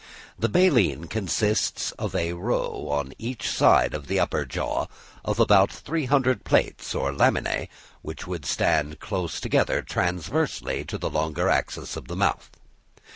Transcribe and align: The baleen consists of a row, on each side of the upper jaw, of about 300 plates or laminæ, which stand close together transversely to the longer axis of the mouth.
The 0.39 0.49
baleen 0.49 1.03
consists 1.05 1.91
of 1.91 2.15
a 2.15 2.33
row, 2.33 2.89
on 2.89 3.13
each 3.19 3.47
side 3.47 3.93
of 3.93 4.07
the 4.07 4.19
upper 4.19 4.45
jaw, 4.45 4.87
of 5.23 5.39
about 5.39 5.71
300 5.71 6.43
plates 6.43 6.95
or 6.95 7.11
laminæ, 7.11 7.67
which 8.01 8.23
stand 8.45 8.99
close 8.99 9.39
together 9.39 9.83
transversely 9.83 10.83
to 10.85 10.97
the 10.97 11.11
longer 11.11 11.49
axis 11.49 11.95
of 11.95 12.07
the 12.07 12.15
mouth. 12.15 12.49